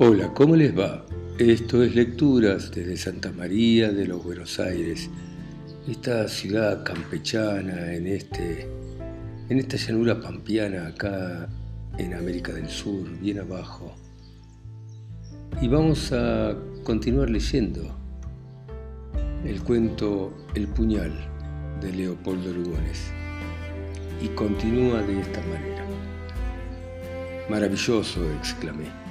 [0.00, 1.04] Hola, ¿cómo les va?
[1.40, 5.10] Esto es Lecturas desde Santa María de los Buenos Aires,
[5.88, 8.68] esta ciudad campechana en, este,
[9.48, 11.48] en esta llanura pampiana acá
[11.98, 13.92] en América del Sur, bien abajo.
[15.60, 17.92] Y vamos a continuar leyendo
[19.44, 21.12] el cuento El puñal
[21.80, 23.10] de Leopoldo Lugones.
[24.22, 25.84] Y continúa de esta manera.
[27.50, 29.07] Maravilloso, exclamé.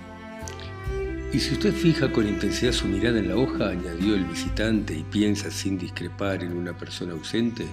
[1.33, 5.03] Y si usted fija con intensidad su mirada en la hoja, añadió el visitante, y
[5.03, 7.67] piensa sin discrepar en una persona ausente,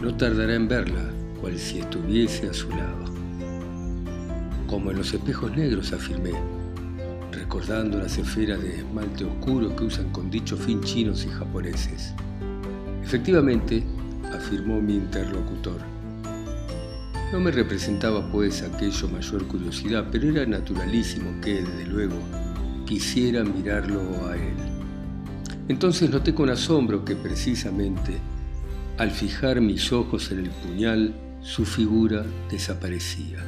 [0.00, 3.04] no tardará en verla, cual si estuviese a su lado.
[4.68, 6.30] Como en los espejos negros, afirmé,
[7.32, 12.14] recordando las esferas de esmalte oscuro que usan con dicho fin chinos y japoneses.
[13.02, 13.82] Efectivamente,
[14.32, 15.80] afirmó mi interlocutor,
[17.32, 22.16] no me representaba pues aquello mayor curiosidad, pero era naturalísimo que, desde luego,
[22.86, 24.54] quisiera mirarlo a él.
[25.68, 28.18] Entonces noté con asombro que precisamente
[29.00, 33.38] al fijar mis ojos en el puñal, su figura desaparecía.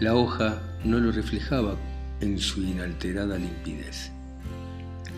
[0.00, 1.76] La hoja no lo reflejaba
[2.22, 4.10] en su inalterada limpidez.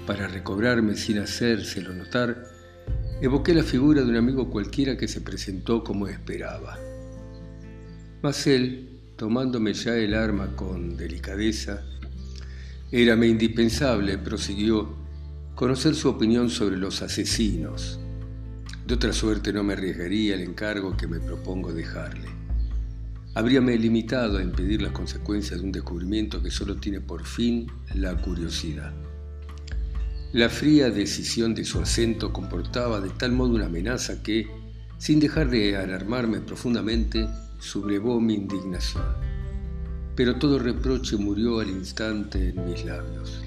[0.05, 2.43] Para recobrarme sin hacérselo notar,
[3.23, 6.77] evoqué la figura de un amigo cualquiera que se presentó como esperaba.
[8.23, 11.83] Mas él, tomándome ya el arma con delicadeza,
[12.91, 14.95] érame indispensable, prosiguió,
[15.55, 17.99] conocer su opinión sobre los asesinos.
[18.87, 22.29] De otra suerte no me arriesgaría el encargo que me propongo dejarle.
[23.35, 28.17] Habríame limitado a impedir las consecuencias de un descubrimiento que solo tiene por fin la
[28.17, 28.95] curiosidad.
[30.33, 34.47] La fría decisión de su acento comportaba de tal modo una amenaza que,
[34.99, 39.05] sin dejar de alarmarme profundamente, sublevó mi indignación.
[40.15, 43.43] Pero todo reproche murió al instante en mis labios.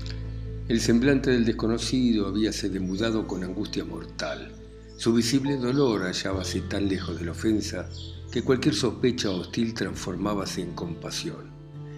[0.67, 4.51] El semblante del desconocido habíase demudado con angustia mortal.
[4.97, 7.89] Su visible dolor hallábase tan lejos de la ofensa
[8.31, 11.49] que cualquier sospecha hostil transformábase en compasión.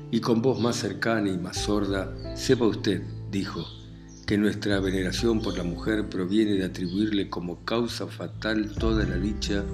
[0.09, 3.65] Y con voz más cercana y más sorda, sepa usted, dijo,
[4.25, 9.65] que nuestra veneración por la mujer proviene de atribuirle como causa fatal toda la dicha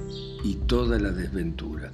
[0.44, 1.94] y toda la desventura.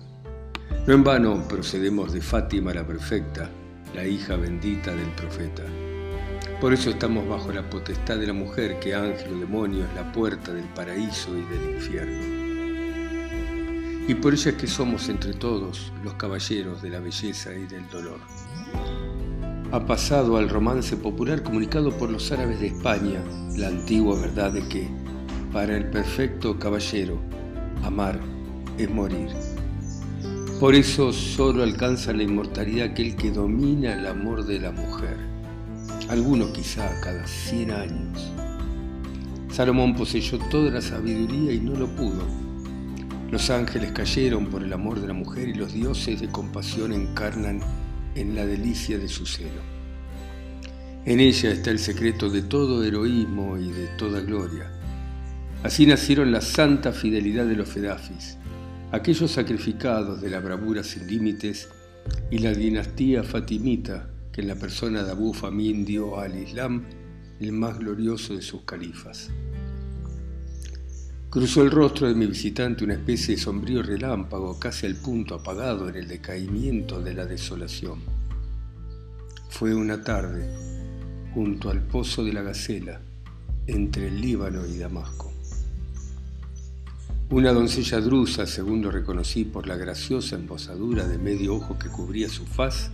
[0.85, 3.49] No en vano procedemos de Fátima la perfecta,
[3.95, 5.63] la hija bendita del profeta.
[6.59, 10.11] Por eso estamos bajo la potestad de la mujer que ángel o demonio es la
[10.11, 12.21] puerta del paraíso y del infierno.
[14.09, 17.87] Y por ella es que somos entre todos los caballeros de la belleza y del
[17.87, 18.19] dolor.
[19.71, 23.23] Ha pasado al romance popular comunicado por los árabes de España
[23.55, 24.89] la antigua verdad de que,
[25.53, 27.21] para el perfecto caballero,
[27.83, 28.19] amar
[28.77, 29.29] es morir.
[30.59, 35.17] Por eso solo alcanza la inmortalidad aquel que domina el amor de la mujer,
[36.09, 38.31] alguno quizá cada 100 años.
[39.51, 42.23] Salomón poseyó toda la sabiduría y no lo pudo.
[43.29, 47.59] Los ángeles cayeron por el amor de la mujer y los dioses de compasión encarnan
[48.15, 49.61] en la delicia de su celo.
[51.05, 54.71] En ella está el secreto de todo heroísmo y de toda gloria.
[55.61, 58.37] Así nacieron la santa fidelidad de los Fedafis,
[58.93, 61.67] aquellos sacrificados de la bravura sin límites
[62.29, 66.85] y la dinastía fatimita que en la persona de Abu Famin dio al Islam
[67.39, 69.31] el más glorioso de sus califas.
[71.31, 75.89] Cruzó el rostro de mi visitante una especie de sombrío relámpago casi al punto apagado
[75.89, 77.99] en el decaimiento de la desolación.
[79.49, 80.47] Fue una tarde
[81.33, 83.01] junto al pozo de la Gacela,
[83.65, 85.32] entre el Líbano y Damasco.
[87.29, 92.29] Una doncella drusa, según lo reconocí por la graciosa embosadura de medio ojo que cubría
[92.29, 92.91] su faz,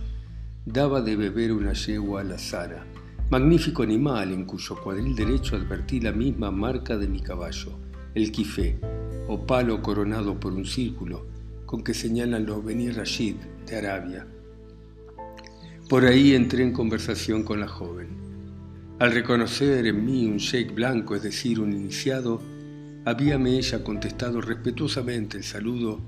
[0.64, 2.86] daba de beber una yegua a la Sara,
[3.28, 7.78] magnífico animal en cuyo cuadril derecho advertí la misma marca de mi caballo,
[8.14, 8.78] el kifé,
[9.28, 11.26] o palo coronado por un círculo,
[11.66, 14.26] con que señalan los Beni Rashid de Arabia.
[15.88, 18.08] Por ahí entré en conversación con la joven.
[19.00, 22.40] Al reconocer en mí un sheik blanco, es decir, un iniciado,
[23.10, 26.00] Habíame ella contestado respetuosamente el saludo,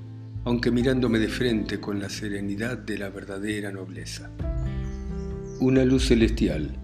[0.45, 4.31] aunque mirándome de frente con la serenidad de la verdadera nobleza.
[5.59, 6.79] Una luz celestial,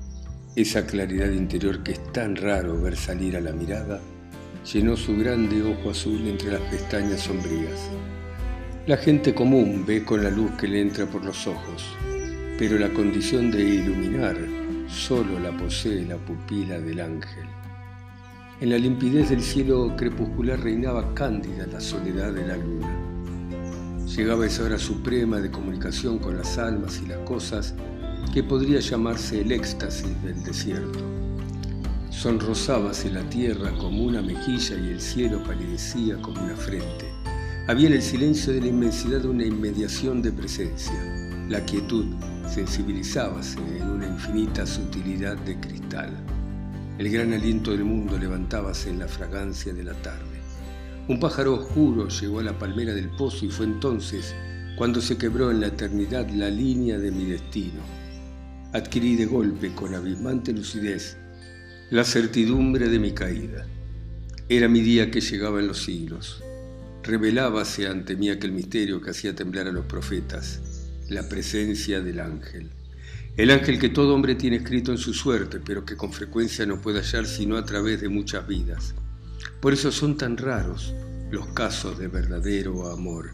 [0.56, 4.00] esa claridad interior que es tan raro ver salir a la mirada,
[4.72, 7.88] llenó su grande ojo azul entre las pestañas sombrías.
[8.88, 11.84] La gente común ve con la luz que le entra por los ojos,
[12.58, 14.36] pero la condición de iluminar
[14.88, 17.57] solo la posee la pupila del ángel.
[18.60, 22.92] En la limpidez del cielo crepuscular reinaba cándida la soledad de la luna.
[24.04, 27.76] Llegaba esa hora suprema de comunicación con las almas y las cosas
[28.34, 30.98] que podría llamarse el éxtasis del desierto.
[32.10, 37.06] Sonrosábase la tierra como una mejilla y el cielo palidecía como una frente.
[37.68, 41.00] Había en el silencio de la inmensidad una inmediación de presencia.
[41.48, 42.06] La quietud
[42.48, 46.10] sensibilizábase en una infinita sutilidad de cristal.
[46.98, 50.40] El gran aliento del mundo levantábase en la fragancia de la tarde.
[51.06, 54.34] Un pájaro oscuro llegó a la palmera del pozo y fue entonces
[54.76, 57.82] cuando se quebró en la eternidad la línea de mi destino.
[58.72, 61.16] Adquirí de golpe, con abismante lucidez,
[61.90, 63.64] la certidumbre de mi caída.
[64.48, 66.42] Era mi día que llegaba en los siglos.
[67.04, 70.60] Revelábase ante mí aquel misterio que hacía temblar a los profetas,
[71.08, 72.70] la presencia del ángel.
[73.38, 76.80] El ángel que todo hombre tiene escrito en su suerte, pero que con frecuencia no
[76.80, 78.96] puede hallar sino a través de muchas vidas.
[79.60, 80.92] Por eso son tan raros
[81.30, 83.30] los casos de verdadero amor.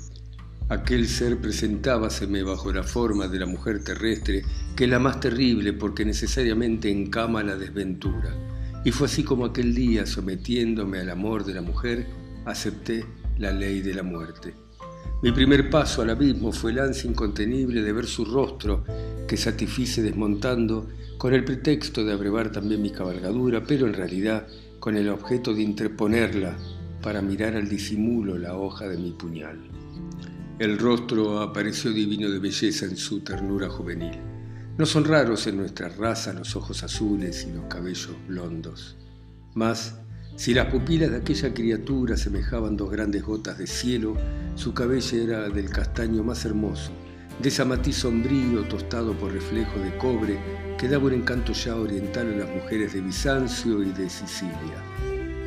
[0.69, 4.45] Aquel ser presentábaseme bajo la forma de la mujer terrestre,
[4.77, 8.37] que es la más terrible porque necesariamente encama la desventura.
[8.85, 12.07] Y fue así como aquel día, sometiéndome al amor de la mujer,
[12.45, 13.07] acepté
[13.39, 14.53] la ley de la muerte.
[15.23, 18.85] Mi primer paso al abismo fue el ansia incontenible de ver su rostro,
[19.27, 20.89] que satisfice desmontando,
[21.19, 24.47] con el pretexto de abrevar también mi cabalgadura, pero en realidad
[24.81, 26.57] con el objeto de interponerla
[27.03, 29.59] para mirar al disimulo la hoja de mi puñal.
[30.59, 34.19] El rostro apareció divino de belleza en su ternura juvenil.
[34.77, 38.97] No son raros en nuestra raza los ojos azules y los cabellos blondos.
[39.55, 39.97] Mas
[40.37, 44.17] si las pupilas de aquella criatura semejaban dos grandes gotas de cielo,
[44.57, 46.91] su cabello era del castaño más hermoso,
[47.39, 50.39] de ese matiz sombrío tostado por reflejo de cobre
[50.79, 54.83] que daba un encanto ya oriental a las mujeres de Bizancio y de Sicilia.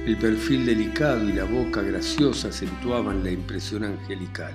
[0.06, 4.54] El perfil delicado y la boca graciosa acentuaban la impresión angelical.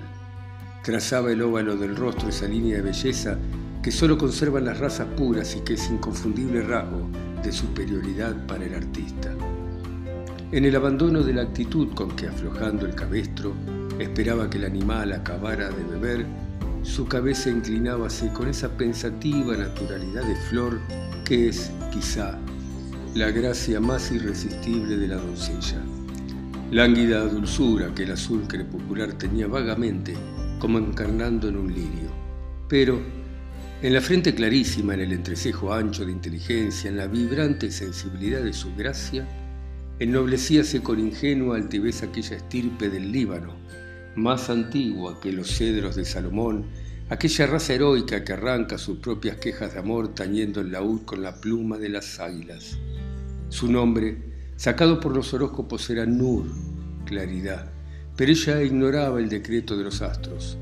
[0.83, 3.37] Trazaba el óvalo del rostro esa línea de belleza
[3.81, 7.07] que solo conservan las razas puras y que es inconfundible rasgo
[7.43, 9.31] de superioridad para el artista.
[10.51, 13.53] En el abandono de la actitud con que aflojando el cabestro
[13.99, 16.25] esperaba que el animal acabara de beber,
[16.83, 20.79] su cabeza inclinábase con esa pensativa naturalidad de flor
[21.23, 22.37] que es, quizá,
[23.15, 25.81] la gracia más irresistible de la doncella.
[26.71, 30.13] Lánguida dulzura que el azul crepuscular tenía vagamente
[30.59, 32.11] como encarnando en un lirio.
[32.67, 32.99] Pero,
[33.81, 38.53] en la frente clarísima, en el entrecejo ancho de inteligencia, en la vibrante sensibilidad de
[38.53, 39.27] su gracia,
[39.99, 43.53] ennoblecíase con ingenua altivez aquella estirpe del Líbano,
[44.15, 46.65] más antigua que los cedros de Salomón,
[47.09, 51.39] aquella raza heroica que arranca sus propias quejas de amor tañendo el laúd con la
[51.39, 52.77] pluma de las águilas.
[53.49, 54.17] Su nombre,
[54.55, 56.45] sacado por los horóscopos, era Nur,
[57.05, 57.71] claridad,
[58.15, 60.57] pero ella ignoraba el decreto de los astros.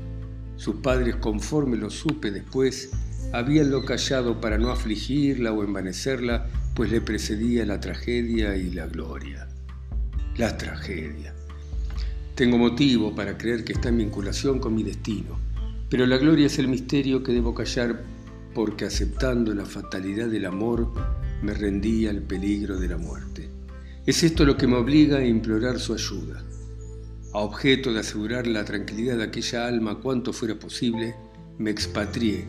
[0.56, 2.90] Sus padres, conforme lo supe después,
[3.32, 9.46] habíanlo callado para no afligirla o envanecerla pues le precedía la tragedia y la gloria.
[10.36, 11.34] La tragedia.
[12.34, 15.38] Tengo motivo para creer que está en vinculación con mi destino,
[15.88, 18.02] pero la gloria es el misterio que debo callar
[18.54, 20.92] porque aceptando la fatalidad del amor
[21.42, 23.48] me rendí al peligro de la muerte.
[24.06, 26.42] Es esto lo que me obliga a implorar su ayuda.
[27.34, 31.14] A objeto de asegurar la tranquilidad de aquella alma cuanto fuera posible,
[31.58, 32.46] me expatrié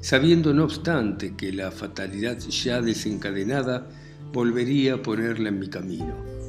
[0.00, 3.88] sabiendo no obstante que la fatalidad ya desencadenada
[4.32, 6.39] volvería a ponerla en mi camino.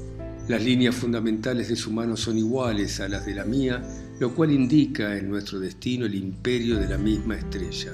[0.47, 3.81] Las líneas fundamentales de su mano son iguales a las de la mía,
[4.19, 7.93] lo cual indica en nuestro destino el imperio de la misma estrella.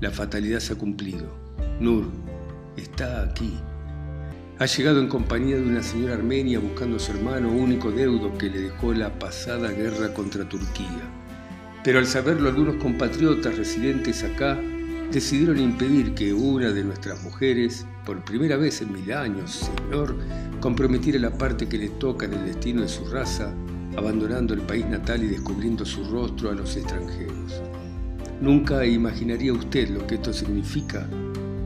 [0.00, 1.26] La fatalidad se ha cumplido.
[1.80, 2.06] Nur
[2.76, 3.52] está aquí.
[4.58, 8.48] Ha llegado en compañía de una señora armenia buscando a su hermano único deudo que
[8.48, 11.02] le dejó la pasada guerra contra Turquía.
[11.84, 14.58] Pero al saberlo algunos compatriotas residentes acá
[15.12, 20.16] decidieron impedir que una de nuestras mujeres, por primera vez en mil años, Señor,
[20.60, 23.54] comprometiera la parte que le toca en el destino de su raza,
[23.96, 27.62] abandonando el país natal y descubriendo su rostro a los extranjeros.
[28.40, 31.08] Nunca imaginaría usted lo que esto significa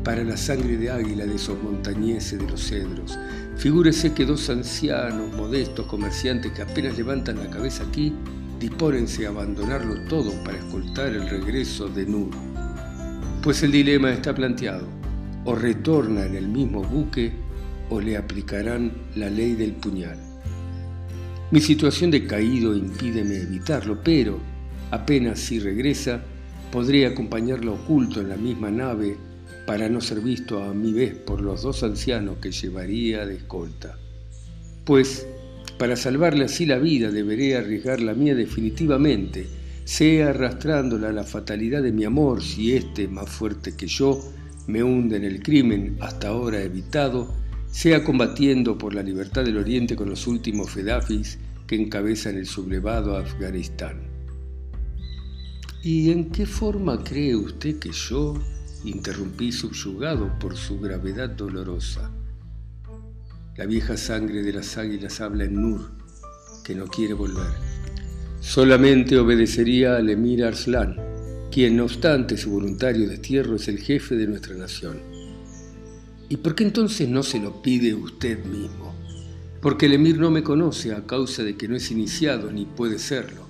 [0.05, 3.19] para la sangre de águila de esos montañeses de los cedros.
[3.57, 8.15] Figúrese que dos ancianos, modestos comerciantes que apenas levantan la cabeza aquí,
[8.59, 12.50] dispónense a abandonarlo todo para escoltar el regreso de Nur.
[13.43, 14.87] Pues el dilema está planteado.
[15.47, 17.33] O retorna en el mismo buque
[17.89, 20.19] o le aplicarán la ley del puñal.
[21.51, 24.39] Mi situación de caído impídeme evitarlo, pero
[24.91, 26.23] apenas si regresa,
[26.71, 29.17] podré acompañarlo oculto en la misma nave
[29.67, 33.97] para no ser visto a mi vez por los dos ancianos que llevaría de escolta.
[34.85, 35.27] Pues
[35.79, 39.47] para salvarle así la vida deberé arriesgar la mía definitivamente,
[39.91, 44.21] sea arrastrándola a la fatalidad de mi amor si éste, más fuerte que yo,
[44.69, 47.35] me hunde en el crimen hasta ahora evitado,
[47.73, 53.17] sea combatiendo por la libertad del Oriente con los últimos fedafis que encabezan el sublevado
[53.17, 54.03] Afganistán.
[55.83, 58.41] ¿Y en qué forma cree usted que yo
[58.85, 62.13] interrumpí subyugado por su gravedad dolorosa?
[63.57, 65.91] La vieja sangre de las águilas habla en Nur,
[66.63, 67.70] que no quiere volver.
[68.41, 70.97] Solamente obedecería al emir Arslan,
[71.53, 74.99] quien no obstante su voluntario destierro es el jefe de nuestra nación.
[76.31, 78.95] ¿Y por qué entonces no se lo pide usted mismo?
[79.61, 82.99] Porque el emir no me conoce a causa de que no es iniciado ni puede
[82.99, 83.47] serlo.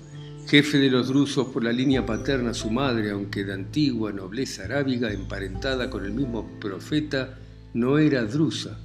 [0.47, 5.13] Jefe de los drusos por la línea paterna su madre, aunque de antigua nobleza arábiga
[5.13, 7.39] emparentada con el mismo profeta,
[7.73, 8.77] no era drusa.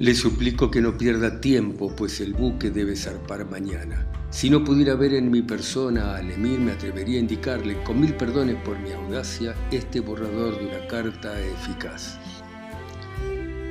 [0.00, 4.19] Le suplico que no pierda tiempo, pues el buque debe zarpar mañana.
[4.30, 8.14] Si no pudiera ver en mi persona al emir, me atrevería a indicarle, con mil
[8.14, 12.16] perdones por mi audacia, este borrador de una carta eficaz.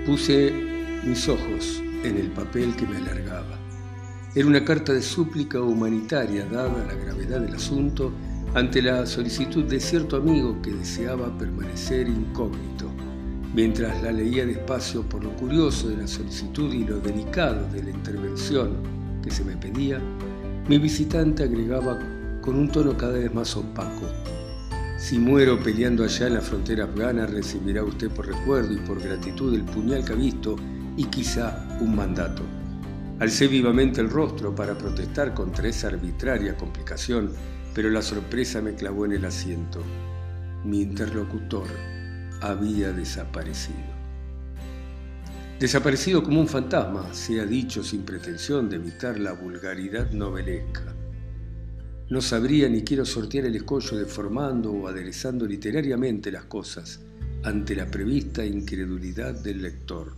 [0.06, 0.54] Puse
[1.06, 3.58] mis ojos en el papel que me alargaba.
[4.36, 8.12] Era una carta de súplica humanitaria dada la gravedad del asunto
[8.54, 12.92] ante la solicitud de cierto amigo que deseaba permanecer incógnito.
[13.56, 17.92] Mientras la leía despacio por lo curioso de la solicitud y lo delicado de la
[17.92, 20.02] intervención que se me pedía,
[20.70, 21.98] mi visitante agregaba
[22.42, 24.06] con un tono cada vez más opaco.
[25.00, 29.56] Si muero peleando allá en la frontera afgana, recibirá usted por recuerdo y por gratitud
[29.56, 30.58] el puñal que ha visto
[30.96, 32.44] y quizá un mandato.
[33.18, 37.32] Alcé vivamente el rostro para protestar contra esa arbitraria complicación,
[37.74, 39.82] pero la sorpresa me clavó en el asiento.
[40.64, 41.66] Mi interlocutor
[42.42, 43.99] había desaparecido.
[45.60, 50.96] Desaparecido como un fantasma, se ha dicho sin pretensión de evitar la vulgaridad novelesca.
[52.10, 57.02] No sabría ni quiero sortear el escollo deformando o aderezando literariamente las cosas
[57.44, 60.14] ante la prevista incredulidad del lector.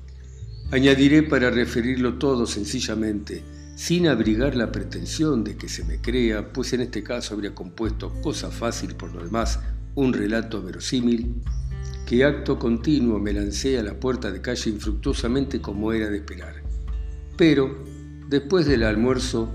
[0.69, 3.43] Añadiré para referirlo todo sencillamente,
[3.75, 8.13] sin abrigar la pretensión de que se me crea, pues en este caso habría compuesto,
[8.21, 9.59] cosa fácil por lo demás,
[9.95, 11.41] un relato verosímil,
[12.11, 16.55] que acto continuo me lancé a la puerta de calle infructuosamente como era de esperar.
[17.37, 17.85] Pero,
[18.27, 19.49] después del almuerzo,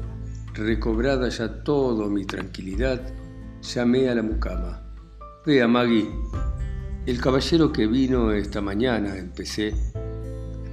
[0.54, 3.12] recobrada ya toda mi tranquilidad,
[3.60, 4.90] llamé a la mucama.
[5.44, 6.08] Vea, Maggie,
[7.04, 9.75] el caballero que vino esta mañana, empecé,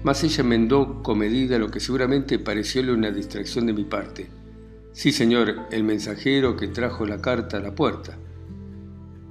[0.06, 4.30] mas ella mendó comedida lo que seguramente parecióle una distracción de mi parte.
[4.94, 8.18] Sí, señor, el mensajero que trajo la carta a la puerta.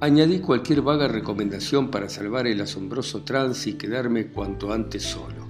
[0.03, 5.47] Añadí cualquier vaga recomendación para salvar el asombroso trance y quedarme cuanto antes solo.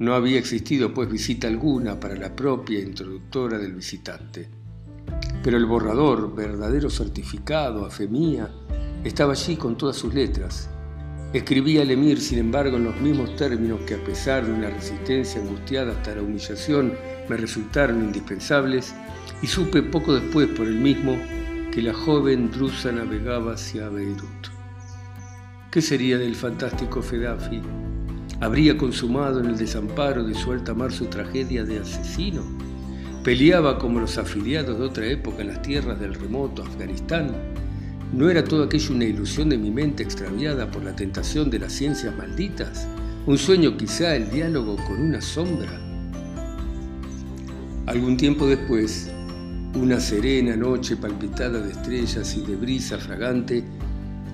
[0.00, 4.48] No había existido pues visita alguna para la propia introductora del visitante.
[5.44, 8.50] Pero el borrador, verdadero certificado a fe mía,
[9.04, 10.68] estaba allí con todas sus letras.
[11.32, 15.40] Escribí al emir, sin embargo, en los mismos términos que a pesar de una resistencia
[15.40, 16.94] angustiada hasta la humillación
[17.28, 18.92] me resultaron indispensables,
[19.42, 21.16] y supe poco después por el mismo
[21.74, 24.46] que la joven drusa navegaba hacia Beirut.
[25.72, 27.60] ¿Qué sería del fantástico Fedafi?
[28.40, 32.42] ¿Habría consumado en el desamparo de su alta mar su tragedia de asesino?
[33.24, 37.32] ¿Peleaba como los afiliados de otra época en las tierras del remoto Afganistán?
[38.12, 41.72] ¿No era todo aquello una ilusión de mi mente extraviada por la tentación de las
[41.72, 42.86] ciencias malditas?
[43.26, 45.72] ¿Un sueño quizá el diálogo con una sombra?
[47.86, 49.10] Algún tiempo después,
[49.74, 53.64] una serena noche palpitada de estrellas y de brisa fragante,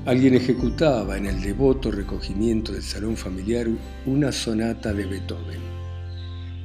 [0.05, 3.67] alguien ejecutaba en el devoto recogimiento del salón familiar
[4.05, 5.61] una sonata de Beethoven.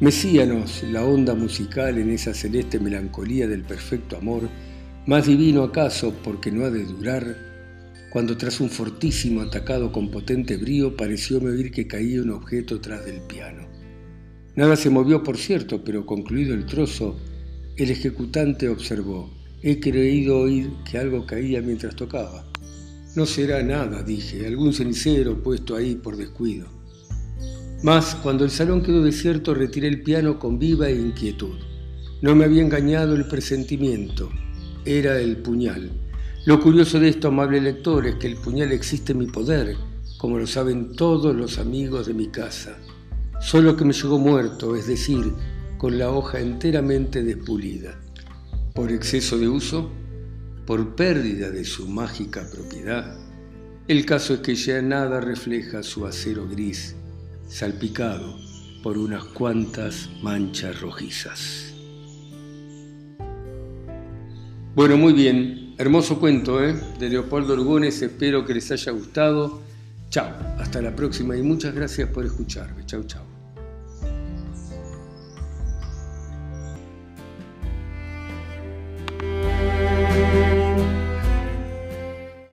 [0.02, 4.50] Mesíanos, la onda musical en esa celeste melancolía del perfecto amor,
[5.06, 7.38] más divino acaso porque no ha de durar,
[8.10, 13.06] cuando tras un fortísimo atacado con potente brío pareció oír que caía un objeto tras
[13.06, 13.68] del piano.
[14.56, 17.18] Nada se movió, por cierto, pero concluido el trozo,
[17.78, 19.30] el ejecutante observó.
[19.62, 22.46] He creído oír que algo caía mientras tocaba.
[23.16, 26.68] No será nada, dije, algún cenicero puesto ahí por descuido.
[27.84, 31.56] Mas, cuando el salón quedó desierto, retiré el piano con viva inquietud.
[32.22, 34.30] No me había engañado el presentimiento,
[34.86, 35.92] era el puñal.
[36.46, 39.76] Lo curioso de esto, amable lector, es que el puñal existe en mi poder,
[40.18, 42.78] como lo saben todos los amigos de mi casa.
[43.42, 45.34] Solo que me llegó muerto, es decir,
[45.78, 48.00] con la hoja enteramente despulida.
[48.74, 49.92] Por exceso de uso,
[50.66, 53.18] por pérdida de su mágica propiedad,
[53.88, 56.96] el caso es que ya nada refleja su acero gris,
[57.48, 58.36] salpicado
[58.82, 61.74] por unas cuantas manchas rojizas.
[64.76, 65.74] Bueno, muy bien.
[65.78, 66.76] Hermoso cuento, ¿eh?
[67.00, 68.02] De Leopoldo Orgones.
[68.02, 69.62] Espero que les haya gustado.
[70.10, 70.30] Chao.
[70.60, 72.86] Hasta la próxima y muchas gracias por escucharme.
[72.86, 73.25] Chao, chao.